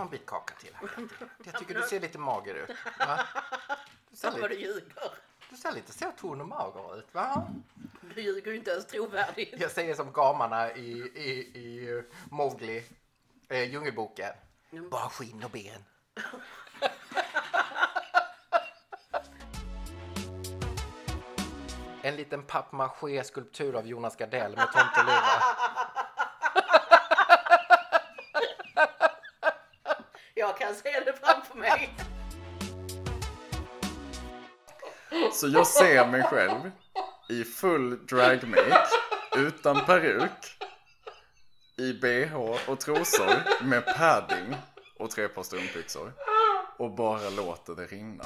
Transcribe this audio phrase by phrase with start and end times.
[0.00, 0.74] ta en bit kaka till.
[0.74, 1.08] Här.
[1.44, 2.70] Jag tycker du ser lite mager ut.
[2.98, 3.26] Va?
[4.10, 4.92] Du, ser vad du lite, ljuger.
[5.50, 7.06] du ser lite så ton och mager ut.
[7.12, 7.48] Va?
[8.14, 9.54] Du ljuger ju inte ens trovärdigt.
[9.60, 12.84] Jag säger som gamarna i, i, i Mowgli,
[13.48, 14.32] eh, Djungelboken.
[14.90, 15.84] Bara skinn och ben.
[22.02, 25.42] En liten pappmaché-skulptur av Jonas Gardell med tomteluva.
[30.34, 31.94] Jag kan se det framför mig.
[35.32, 36.70] Så jag ser mig själv
[37.28, 38.86] i full dragmake,
[39.36, 40.58] utan peruk,
[41.76, 42.34] i bh
[42.68, 44.56] och trosor med padding
[44.98, 46.12] och tre par strumpbyxor
[46.78, 48.24] och bara låter det rinna.